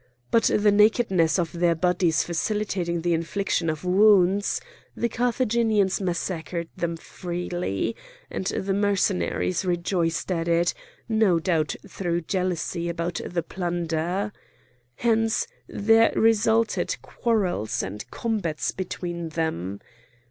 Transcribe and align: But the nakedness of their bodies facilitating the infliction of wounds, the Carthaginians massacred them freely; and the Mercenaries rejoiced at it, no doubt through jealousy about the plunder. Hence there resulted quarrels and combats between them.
But 0.31 0.45
the 0.45 0.71
nakedness 0.71 1.37
of 1.37 1.51
their 1.51 1.75
bodies 1.75 2.23
facilitating 2.23 3.01
the 3.01 3.13
infliction 3.13 3.69
of 3.69 3.85
wounds, 3.85 4.59
the 4.97 5.07
Carthaginians 5.09 6.01
massacred 6.01 6.69
them 6.75 6.97
freely; 6.97 7.95
and 8.31 8.47
the 8.47 8.73
Mercenaries 8.73 9.63
rejoiced 9.63 10.31
at 10.31 10.47
it, 10.47 10.73
no 11.07 11.39
doubt 11.39 11.75
through 11.87 12.21
jealousy 12.21 12.89
about 12.89 13.21
the 13.23 13.43
plunder. 13.43 14.33
Hence 14.95 15.45
there 15.67 16.11
resulted 16.15 16.97
quarrels 17.03 17.83
and 17.83 18.09
combats 18.09 18.71
between 18.71 19.29
them. 19.29 19.79